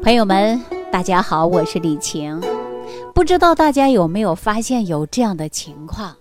[0.00, 2.40] 朋友们，大家好，我是李晴。
[3.12, 6.16] 不知道大家有没有发现有这样的情况，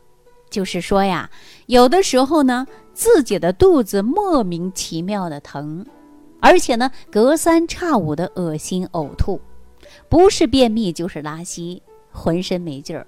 [0.49, 1.29] 就是说呀，
[1.67, 5.85] 有的时候呢，自己的肚子莫名其妙的疼，
[6.41, 9.39] 而且呢，隔三差五的恶心呕吐，
[10.09, 11.81] 不是便秘就是拉稀，
[12.11, 13.07] 浑身没劲儿。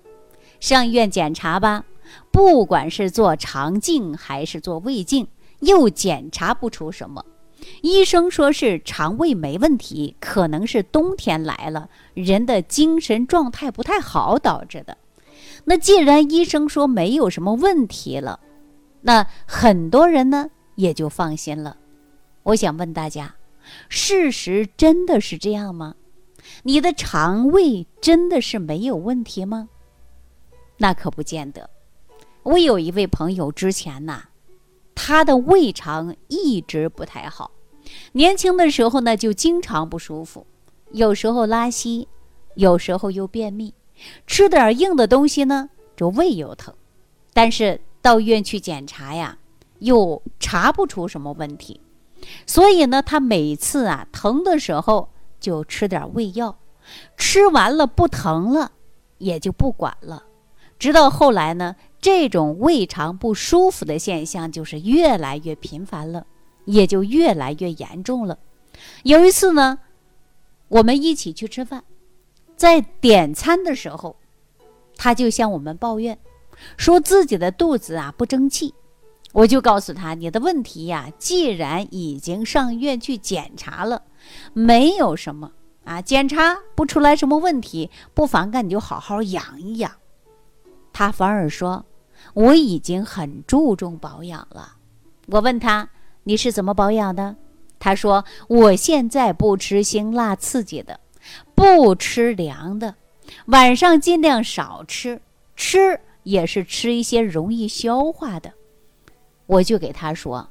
[0.60, 1.84] 上医院检查吧，
[2.32, 5.28] 不管是做肠镜还是做胃镜，
[5.62, 7.26] 又检查不出什么。
[7.82, 14.98] 医生说是肠胃没问题，可能是冬天来了，人的精神状态不太好导致的。
[15.66, 18.40] 那既然医生说没有什么问题了，
[19.02, 21.78] 那很多人呢也就放心了。
[22.44, 23.36] 我想问大家，
[23.90, 25.96] 事实真的是这样吗？
[26.64, 29.70] 你的肠胃真的是没有问题吗？
[30.78, 31.70] 那可不见得。
[32.44, 34.29] 我有一位朋友之前呐。
[35.02, 37.52] 他的胃肠一直不太好，
[38.12, 40.46] 年轻的时候呢就经常不舒服，
[40.92, 42.06] 有时候拉稀，
[42.56, 43.74] 有时候又便秘，
[44.28, 46.74] 吃点硬的东西呢就胃又疼，
[47.34, 49.38] 但是到医院去检查呀，
[49.80, 51.80] 又查不出什么问题，
[52.46, 56.60] 所以呢他每次啊疼的时候就吃点胃药，
[57.16, 58.74] 吃完了不疼了
[59.18, 60.24] 也就不管了，
[60.78, 61.78] 直到后来呢。
[62.02, 66.26] 这种胃肠不舒服的现象就是越来越频繁了，
[66.64, 68.40] 也就越来越严重了。
[69.04, 69.80] 有一次呢，
[70.70, 71.84] 我们一起去吃饭，
[72.56, 74.16] 在点餐的时候，
[74.96, 76.18] 他就向我们抱怨，
[76.78, 78.74] 说自己的肚子啊不争气。
[79.34, 84.04] 我就告诉他，你的问题呀，既然已经上医院去检查了，
[84.54, 85.52] 没有什么
[85.84, 89.92] 啊，检查不出来什么问题，不妨干你就好好养一养。
[90.94, 91.86] 他反而说。
[92.40, 94.78] 我已经很注重保养了。
[95.26, 95.90] 我问他
[96.24, 97.36] ：“你是怎么保养的？”
[97.80, 101.02] 他说：“我现在不吃辛辣刺激的，
[101.54, 102.96] 不吃凉的，
[103.48, 105.22] 晚上尽量少吃，
[105.58, 108.54] 吃也是吃一些容易消化的。”
[109.46, 110.48] 我就给他说：“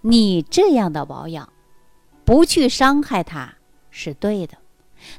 [0.00, 1.52] 你这样的保养，
[2.24, 3.56] 不去伤害它
[3.90, 4.56] 是对的，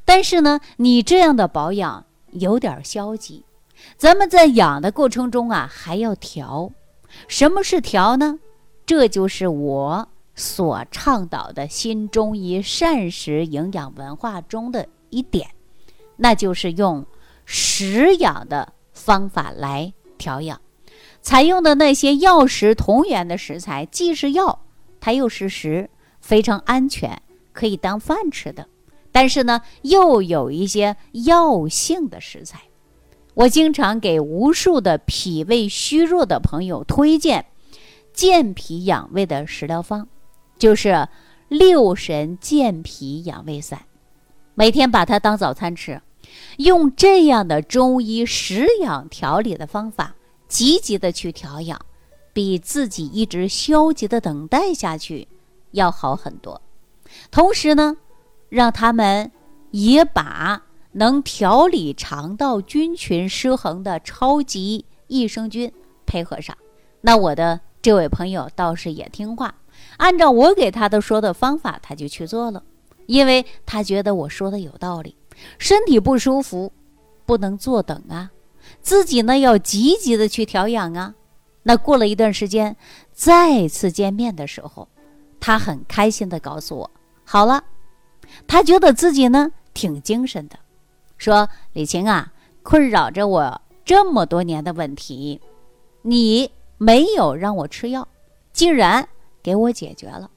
[0.03, 3.43] 但是呢，你这样的保养有点消极。”
[3.97, 6.71] 咱们在养的过程中啊，还要调。
[7.27, 8.39] 什么是调呢？
[8.85, 15.49] 这就是我所倡导的新中医膳食营养文化中的一点，
[16.15, 17.05] 那就是用
[17.45, 20.61] 食养的方法来调养。
[21.21, 24.61] 采用的那些药食同源的食材，既是药，
[24.99, 25.89] 它又是食，
[26.21, 27.21] 非常安全，
[27.51, 28.67] 可以当饭吃的。
[29.11, 30.95] 但是呢，又有一些
[31.25, 32.61] 药性的食材。
[33.37, 37.45] 我经常给无数的脾胃虚弱的朋友推荐
[38.11, 40.07] 健脾养胃的食疗方，
[40.57, 41.07] 就是
[41.47, 43.85] 六神健脾养胃散，
[44.55, 46.01] 每天把它当早餐吃，
[46.57, 50.15] 用这样的中医食养调理的方法，
[50.47, 51.79] 积极的去调养，
[52.33, 55.27] 比自己一直消极的等待下去
[55.73, 56.59] 要好很多。
[57.29, 57.97] 同时呢，
[58.49, 59.31] 让他们
[59.69, 60.63] 也把。
[60.93, 65.71] 能调理肠道菌群失衡的超级益生菌
[66.05, 66.57] 配合上，
[67.01, 69.53] 那我的这位朋友倒是也听话，
[69.97, 72.63] 按照我给他的说的方法，他就去做了，
[73.05, 75.15] 因为他觉得我说的有道理。
[75.59, 76.73] 身体不舒服，
[77.25, 78.31] 不能坐等啊，
[78.81, 81.13] 自己呢要积极的去调养啊。
[81.63, 82.75] 那过了一段时间，
[83.11, 84.87] 再次见面的时候，
[85.39, 86.89] 他很开心的告诉我，
[87.23, 87.63] 好了，
[88.47, 90.57] 他觉得自己呢挺精神的。
[91.17, 92.31] 说李晴啊，
[92.63, 95.41] 困扰着我这么多年的问题，
[96.01, 98.07] 你没有让我吃药，
[98.53, 99.07] 竟然
[99.41, 100.29] 给我解决了。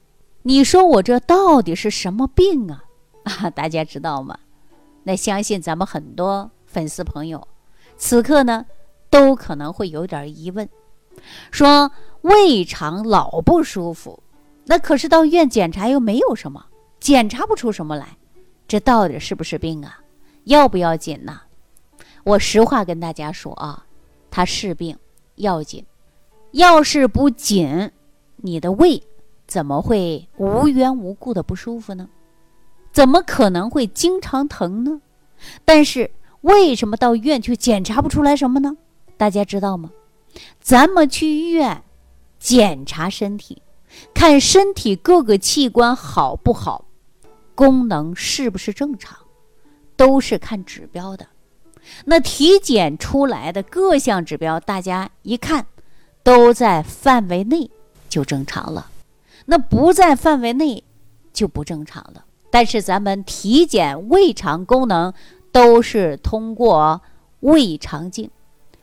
[0.43, 2.83] 你说我这到底是什么病啊？
[3.23, 4.37] 啊， 大家知道吗？
[5.03, 7.47] 那相信咱们很多粉丝朋友，
[7.97, 8.65] 此刻呢
[9.09, 10.67] 都可能会有点疑问，
[11.51, 14.21] 说胃肠老不舒服，
[14.65, 16.65] 那可是到医院检查又没有什么，
[16.99, 18.17] 检查不出什么来，
[18.67, 19.99] 这到底是不是病啊？
[20.45, 21.41] 要不要紧呢？
[22.23, 23.85] 我实话跟大家说啊，
[24.29, 24.97] 它是病，
[25.35, 25.85] 要紧。
[26.51, 27.91] 要是不紧，
[28.37, 29.01] 你的胃
[29.47, 32.09] 怎么会无缘无故的不舒服呢？
[32.91, 35.01] 怎么可能会经常疼呢？
[35.63, 36.11] 但是
[36.41, 38.75] 为什么到医院去检查不出来什么呢？
[39.15, 39.89] 大家知道吗？
[40.59, 41.83] 咱们去医院
[42.37, 43.61] 检查身体，
[44.13, 46.85] 看身体各个器官好不好，
[47.55, 49.17] 功能是不是正常。
[50.01, 51.27] 都是看指标的，
[52.05, 55.67] 那体检出来的各项指标，大家一看
[56.23, 57.69] 都在范围内
[58.09, 58.89] 就正常了，
[59.45, 60.83] 那不在范围内
[61.31, 62.25] 就不正常了。
[62.49, 65.13] 但是咱们体检胃肠功能
[65.51, 67.03] 都是通过
[67.41, 68.31] 胃肠镜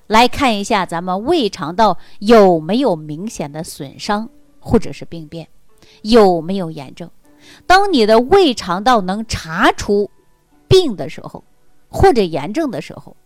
[0.06, 4.30] 来看一下咱们胃肠道有没有明显的损伤
[4.60, 5.48] 或者是病变，
[6.02, 7.10] 有没有炎症。
[7.66, 10.08] 当你的胃肠道能查出
[10.68, 11.42] 病的时候，
[11.88, 13.16] 或者炎症的时候，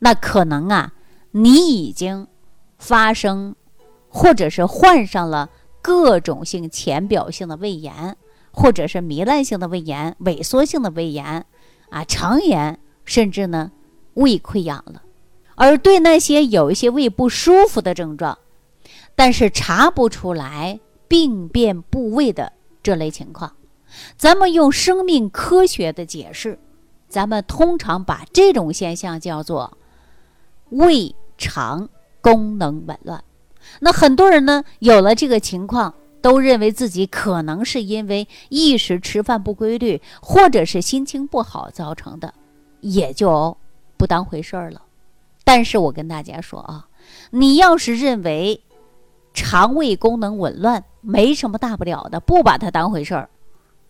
[0.00, 0.92] 那可能啊，
[1.30, 2.26] 你已经
[2.78, 3.54] 发生
[4.08, 5.50] 或者是患上了
[5.80, 8.16] 各种性浅表性的胃炎。
[8.52, 11.46] 或者是糜烂性的胃炎、萎缩性的胃炎，
[11.88, 13.70] 啊，肠炎，甚至呢，
[14.14, 15.04] 胃溃疡了。
[15.54, 18.36] 而对那些有一些胃不舒服的症状，
[19.14, 22.52] 但是查不出来病变部位的
[22.82, 23.54] 这类情况，
[24.16, 26.58] 咱们用生命科学的解释，
[27.10, 29.76] 咱们通常把这种现象叫做
[30.70, 31.90] 胃肠
[32.22, 33.22] 功能紊乱。
[33.80, 35.92] 那很多人呢，有了这个情况。
[36.22, 42.34] 都认为自己可能是因为一时吃饭不规律，或者是心情不好造成的，
[42.82, 43.56] 也就
[43.96, 44.82] 不当回事儿了。
[45.44, 46.88] 但是我跟大家说啊，
[47.30, 48.62] 你要是认为
[49.32, 53.30] 肠胃功能紊乱没什么大不了的，不把它当回事儿，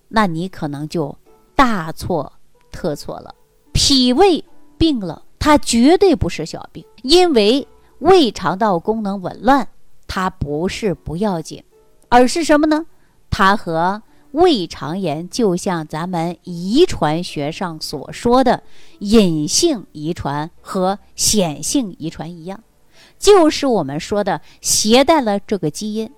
[0.06, 1.18] 那你可能就
[1.56, 2.34] 大错
[2.70, 3.34] 特错了。
[3.72, 4.44] 脾胃
[4.78, 7.66] 病了，它绝对不是小病，因为
[8.00, 9.68] 胃肠道功能紊乱，
[10.06, 11.62] 它不是不要紧。
[12.08, 12.86] 而是什么呢？
[13.30, 14.02] 它和
[14.32, 18.62] 胃肠炎就像咱们遗传学上所说的
[18.98, 22.62] 隐性遗传和显性遗传一样，
[23.18, 26.10] 就是我们说的携带了这个基因，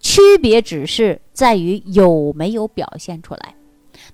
[0.00, 3.54] 区别只是在于有没有表现出来。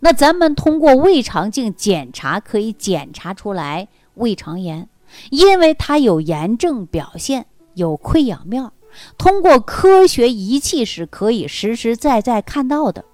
[0.00, 4.88] 那咱们通过胃肠镜检查可以检查出来胃肠炎，
[5.30, 8.70] 因为它有炎症表现，有溃疡面。
[9.16, 13.04] 通过科学仪器是可以实实在在看到的，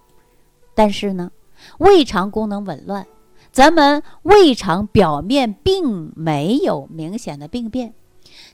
[0.75, 1.31] 但是呢，
[1.79, 3.07] 胃肠功能紊乱，
[3.51, 7.93] 咱们胃肠表面并没有明显的病变。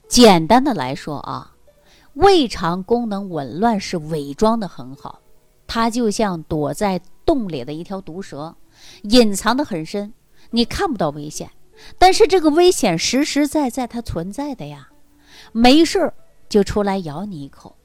[0.08, 1.52] 简单的来说啊，
[2.14, 5.20] 胃肠功能紊乱是伪装的很好，
[5.66, 7.00] 它就像躲在
[7.30, 8.56] 洞里的一条毒蛇，
[9.02, 10.12] 隐藏的很深，
[10.50, 11.48] 你看不到危险，
[11.96, 14.88] 但是这个危险实实在在它存在的呀，
[15.52, 16.12] 没事。
[16.48, 17.76] 就出来咬你一口，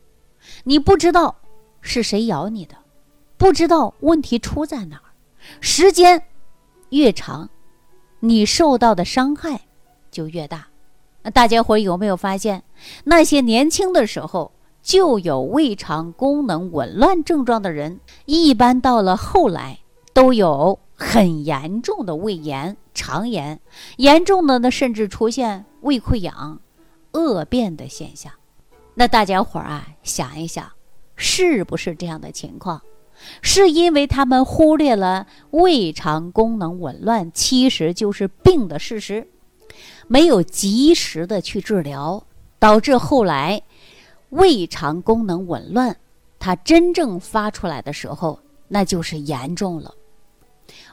[0.63, 1.36] 你不知道
[1.81, 2.75] 是谁咬你的，
[3.38, 5.13] 不知道问题出在哪儿。
[5.62, 6.19] 时间
[6.89, 7.47] 越长，
[8.21, 9.62] 你受到的伤害
[10.09, 10.68] 就越大。
[11.31, 12.63] 大家伙有没有发现，
[13.03, 14.51] 那些年轻的时候
[14.85, 19.79] 就有胃肠功能紊乱症状的人，一般到了后来
[20.13, 23.59] 都有很严重的胃炎、肠炎，
[23.97, 26.59] 严重的呢甚至出现胃溃疡、
[27.13, 28.31] 恶变的现象。
[28.93, 30.71] 那大家伙儿啊，想一想，
[31.15, 32.79] 是不是这样的情况？
[33.41, 39.27] 是因为他们忽略了胃肠功能紊乱其实就是病的事实，
[40.07, 42.23] 没有及时的去治疗，
[42.59, 43.63] 导致后来
[44.30, 45.98] 胃肠功能紊乱，
[46.39, 49.94] 它真正发出来的时候，那就是严重了。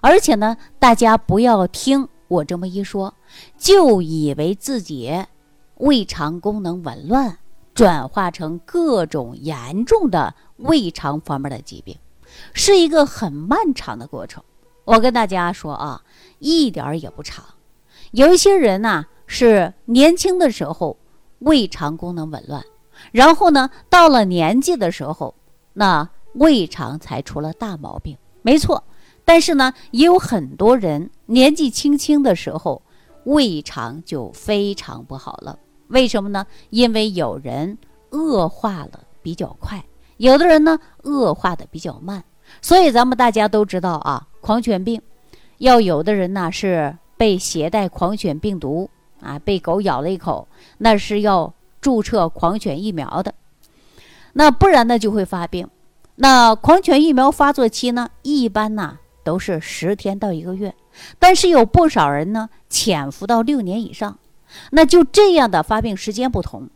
[0.01, 3.15] 而且呢，大家不要听我这么一说，
[3.57, 5.25] 就以为自己
[5.77, 7.39] 胃肠功能紊乱。
[7.75, 11.97] 转化成各种严重的胃肠方面的疾病，
[12.53, 14.45] 是一个很漫长的过程。
[14.85, 16.03] 我跟大家说啊，
[16.39, 17.43] 一点儿也不长。
[18.11, 20.99] 有一些人呢是年轻的时候
[21.39, 22.63] 胃肠功能紊乱，
[23.11, 25.35] 然后呢到了年纪的时候，
[25.73, 28.17] 那胃肠才出了大毛病。
[28.43, 28.85] 没错，
[29.25, 32.83] 但是呢也有很多人年纪轻轻的时候
[33.25, 35.59] 胃肠就非常不好了。
[35.89, 36.47] 为什么呢？
[36.71, 37.77] 因为有人
[38.11, 39.85] 恶化了比较快，
[40.17, 42.25] 有的人呢恶化的比较慢。
[42.61, 45.01] 所以咱们大家都知道啊，狂犬病，
[45.59, 48.91] 要有的人呢是被携带狂犬病毒
[49.21, 53.35] 啊，被狗咬了一口，那是要注射狂犬疫苗的。
[54.33, 55.69] 那不然呢就会发病。
[56.15, 60.75] 那狂犬疫苗发作期呢，一般呢都是十天到一个月，
[61.19, 64.19] 但是有不少人呢潜伏到六年以上。
[64.71, 66.69] 那就这样的发病时间不同，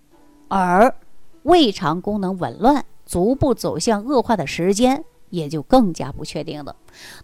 [0.48, 0.94] 而
[1.42, 6.74] 胃肠功能紊乱逐步走向恶化的时间也就更加不确定了。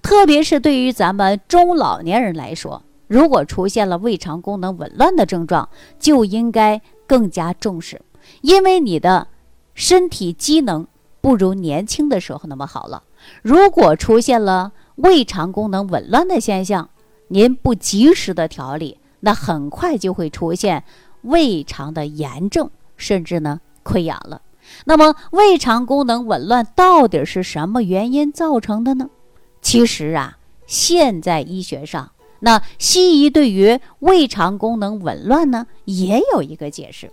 [0.03, 6.81] 特别是对于咱们中老年人来说，如果出现了胃肠功能紊乱的症状，就应该
[7.13, 8.01] 更加重视，
[8.41, 9.29] 因为你的
[9.75, 10.87] 身体机能
[11.21, 13.03] 不如年轻的时候那么好了。
[13.43, 16.89] 如果出现了胃肠功能紊乱的现象，
[17.29, 18.97] 您不及时的调理。
[19.21, 20.85] 那很快就会出现
[21.21, 24.41] 胃肠的炎症，甚至呢溃疡了。
[24.87, 29.11] 那么胃肠功能紊乱到底是什么原因造成的呢？
[29.61, 32.13] 其实啊，现在医学上，
[32.45, 37.11] 那西医对于胃肠功能紊乱呢，也有一个解释。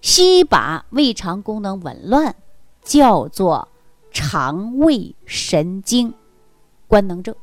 [0.00, 2.34] 西医把胃肠功能紊乱
[2.82, 3.68] 叫做
[4.10, 6.14] 肠胃神经
[6.88, 7.34] 官能症。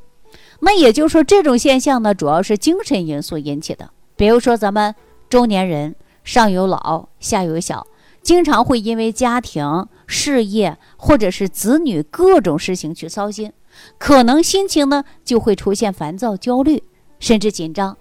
[0.62, 3.92] 那也就是说，这种现象呢，主要是精神因素引起的。
[4.16, 4.96] 比如说，咱们
[5.30, 7.86] 中年人上有老下有小，
[8.24, 13.54] 经常会因为家庭、事业或者是子女各种事情去操心，
[14.00, 16.82] 可能心情呢就会出现烦躁、焦虑，
[17.20, 17.98] 甚至紧张。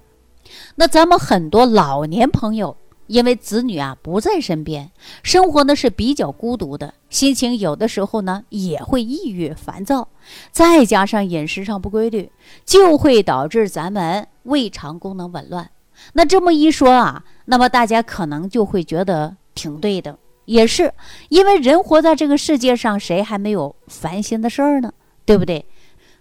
[0.77, 2.77] 那咱们很多老年朋友。
[3.09, 4.91] 因为子女啊不在身边，
[5.23, 10.09] 生活呢是比较孤独的，心情有的时候呢也会抑郁烦躁，
[10.51, 12.33] 再加上饮食上不规律，
[12.65, 15.71] 就会导致咱们胃肠功能紊乱。
[16.15, 20.93] 那这么一说啊，那么大家可能就会觉得挺对的，也是
[21.29, 24.93] 因为人活在这个世界上，谁还没有烦心的事儿呢？
[25.25, 25.65] 对不对？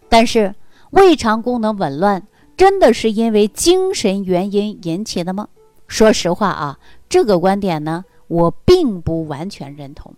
[0.08, 0.54] 但是
[0.92, 5.48] 胃肠功能紊乱真的是因为精神原因引起的吗？
[5.88, 10.14] 说实话啊，这个观点呢，我并不完全认同。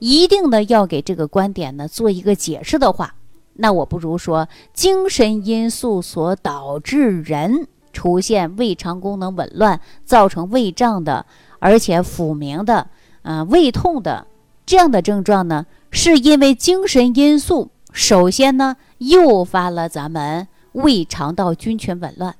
[0.00, 3.14] 一定呢要给这个观点呢做一个解释的话，
[3.54, 11.26] 那我不如说精神因素所导致人出现胃肠功能紊乱，造成胃胀的，
[11.58, 12.88] 而且腹鸣的，
[13.22, 14.26] 嗯，胃痛的
[14.66, 20.46] 这样的症状呢，是因为精神因素首先呢诱发了咱们
[20.78, 22.34] 胃肠道菌群紊乱。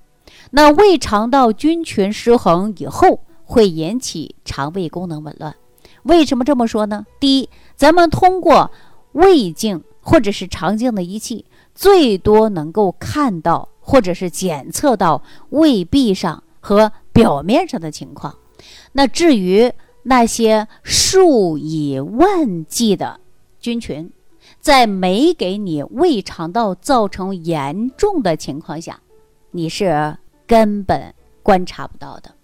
[0.50, 5.54] 那胃肠道菌群失衡以后，会引起肠胃功能紊乱。
[6.04, 7.04] 为什么这么说呢？
[7.20, 8.70] 第一，咱们通过
[9.12, 18.36] 胃镜或者是肠镜的仪器，最多能够看到或者是检测到胃壁上和表面上的情况。
[18.92, 19.72] 那至于
[20.04, 23.20] 那些数以万计的
[23.60, 24.10] 菌群，
[24.68, 29.00] 在没给你胃肠道造成严重的情况下，
[29.50, 30.18] 你是。
[30.46, 32.34] 根本观察不到的，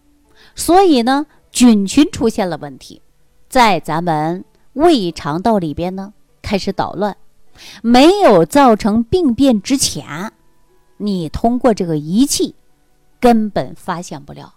[0.54, 3.02] 所以呢，菌群出现了问题，
[3.50, 7.14] 在咱们胃肠道里边呢开始捣乱，
[7.82, 10.32] 没有造成病变之前，
[10.96, 12.54] 你通过这个仪器
[13.20, 14.54] 根本发现不了，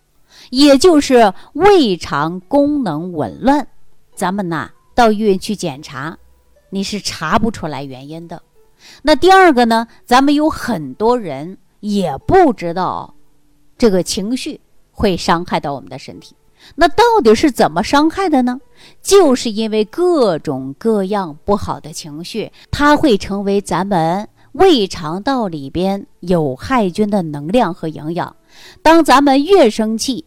[0.52, 3.68] 也就是胃肠功能紊乱，
[4.16, 6.18] 咱们呐到医院去检查，
[6.70, 8.42] 你是查不出来原因的。
[9.02, 13.14] 那第二个呢，咱们有很多人也不知道。
[13.78, 14.60] 这个情绪
[14.92, 16.36] 会伤害到我们的身体，
[16.76, 18.60] 那到底是怎么伤害的呢？
[19.02, 28.36] 就是因为各种各样不好的情绪，它会成为咱们胃肠道里边有害菌的能量和营养。
[28.82, 30.26] 当咱们越生气，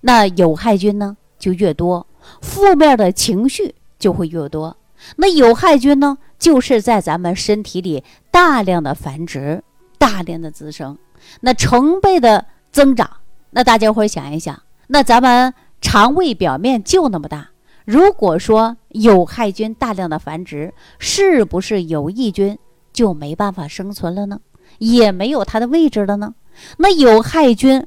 [0.00, 2.06] 那有害菌呢就越多，
[2.40, 4.74] 负面的情绪就会越多。
[5.16, 9.62] 那有害菌呢，就是在咱们身体里大量的繁殖、
[9.98, 10.98] 大量的滋生，
[11.40, 12.46] 那成倍的。
[12.70, 13.10] 增长，
[13.50, 17.48] 那大家伙想一想，那咱们肠胃表面就那么大，
[17.86, 22.58] 如果说有害菌大量的繁殖，是不是有益菌
[22.92, 24.38] 就没办法生存了呢？
[24.76, 26.34] 也没有它的位置了呢？
[26.76, 27.86] 那有害菌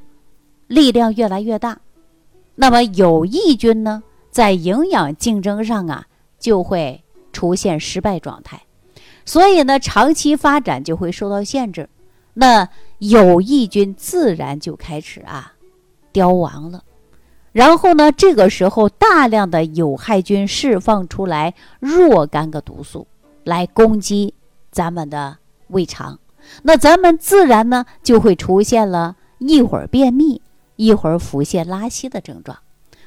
[0.66, 1.78] 力量越来越大，
[2.56, 4.02] 那么有益菌呢，
[4.32, 6.06] 在营养竞争上啊，
[6.42, 8.64] 就会出现失败状态，
[9.24, 11.88] 所以呢，长期发展就会受到限制。
[12.34, 12.68] 那
[12.98, 15.54] 有益菌自然就开始啊
[16.12, 16.84] 凋亡了，
[17.52, 23.08] 然后呢，这个时候大量的有害菌释放出来若干个毒素
[23.44, 24.34] 来攻击
[24.72, 26.20] 咱们的胃肠，
[26.64, 30.42] 那咱们自然呢就会出现了一会儿便秘，
[30.76, 32.58] 一会儿腹泻拉稀的症状。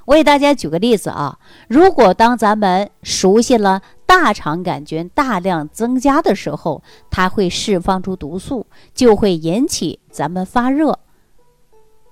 [0.06, 10.98] 我给大家举个例子啊，如果当咱们熟悉了大肠杆菌大量增加的时候，它会释放出毒素，就会引起咱们发热、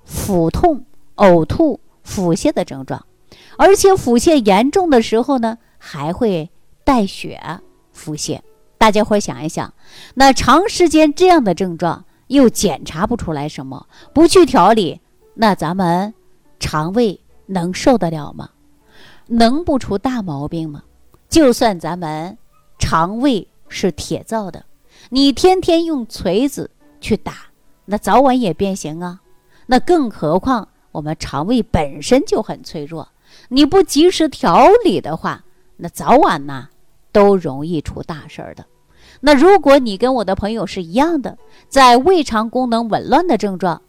[0.04, 0.84] 腹痛、
[1.16, 3.04] 呕吐、腹泻的症状，
[3.58, 6.50] 而且腹泻严重的时候呢，还会
[6.84, 7.60] 带血
[7.92, 8.40] 腹泻。
[8.78, 9.72] 大家伙想一想，
[10.14, 15.00] 那长时间这样的症状又检查不出来什么，不去调理，
[15.34, 16.12] 那咱们
[16.58, 17.20] 肠胃。
[17.52, 18.50] 能受得了吗？
[19.26, 20.82] 能不出大毛病吗？
[21.28, 22.36] 就算咱们
[22.78, 24.64] 肠胃是铁造的，
[25.10, 27.34] 你天天用锤子去打，
[27.84, 29.20] 那早晚也变形啊。
[29.66, 33.08] 那更何况我们肠胃本身就很脆弱，
[33.48, 35.44] 你不及时调理的话，
[35.76, 36.68] 那早晚呢
[37.12, 38.66] 都容易出大事儿的。
[39.20, 43.80] 那如果你跟我的朋友是一样的，在胃肠功能紊乱的症状，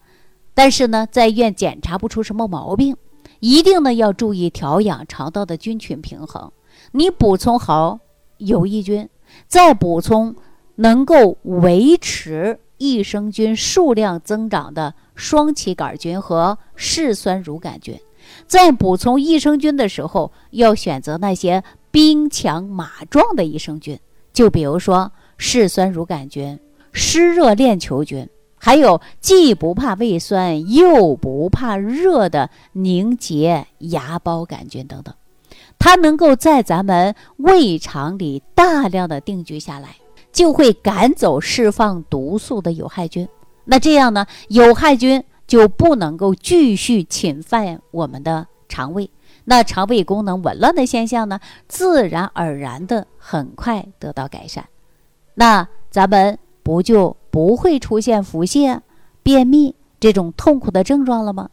[0.54, 2.96] 但是呢在医院检查不出什么毛病。
[3.44, 6.54] 一定呢要注意调养肠道的菌群平衡，
[6.94, 8.00] 你补充好
[8.38, 9.10] 有益菌，
[9.48, 10.34] 再补充
[10.76, 18.00] 能够维持益生菌数量增长的双歧杆菌和嗜酸乳杆菌。
[18.48, 24.00] 在补充益生菌的时候，要选择那些兵强马壮的益生菌，
[24.32, 26.58] 就比如说嗜酸乳杆菌、
[26.94, 28.26] 湿热链球菌，
[28.66, 35.14] 还有既不怕胃酸又不怕热的凝结芽孢杆菌等等。
[35.78, 39.98] 它能够在咱们胃肠里大量的定居下来，
[40.32, 43.28] 就会赶走释放毒素的有害菌。
[43.66, 49.10] 那这样呢，有害菌就不能够继续侵犯我们的肠胃，
[49.44, 54.64] 那肠胃功能紊乱的现象呢，自然而然的很快得到改善。
[55.34, 58.80] 那咱们不就不会出现腹泻、
[59.24, 61.50] 便秘这种痛苦的症状了吗？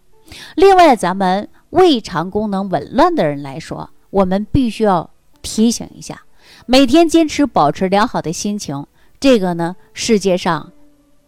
[0.55, 5.09] 另外，咱们胃肠功能紊乱的人来说，我们必须要
[5.41, 6.21] 提醒一下，
[6.67, 8.87] 每天坚持保持良好的心情，
[9.19, 10.71] 这个呢，世界上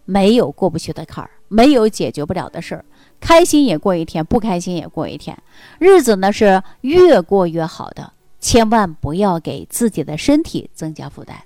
[0.04, 2.85] 没有过不去的坎儿，没有解决不了的事儿。
[3.21, 5.35] 开心也过一天，不开心也过一天，
[5.78, 8.12] 日子呢是越过越好的。
[8.38, 11.37] 千万不要给自己的身体增加负担，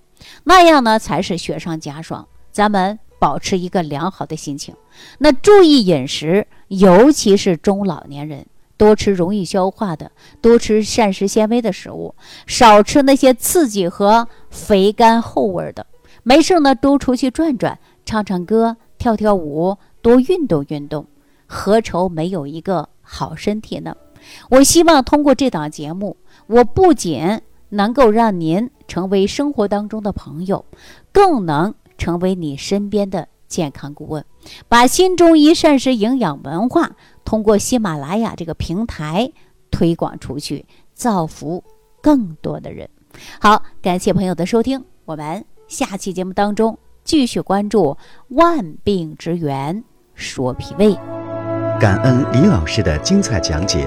[0.43, 2.27] 那样呢才是雪上加霜。
[2.57, 4.75] 咱们保持一个良好的心情，
[5.19, 8.47] 那注意饮食，尤其是中老年人。
[8.79, 10.11] 多吃容易消化的，
[10.41, 12.15] 多吃膳食纤维的食物，
[12.47, 15.87] 少吃那些刺激和肥甘厚味的。
[16.23, 21.05] 没事呢，多出去转转，唱唱歌，跳跳舞，多运动运动。
[21.47, 23.95] 何愁没有一个好身体呢？
[24.49, 30.65] 我希望通过这档节目，我不仅能够让您成为生活当中的朋友，
[31.13, 34.25] 更能成为你身边的健康顾问，
[34.69, 36.93] 把新中医膳食营养文化。
[37.25, 39.33] 通过喜马拉雅这个平台
[39.71, 41.63] 推广出去，造福
[42.01, 42.89] 更多的人。
[43.41, 47.97] 好，感谢朋友的收听，我们下期节目当中继续关注
[48.29, 49.83] 万病之源，
[50.15, 50.95] 说脾胃。
[51.81, 53.87] 感恩李老师的精彩讲解。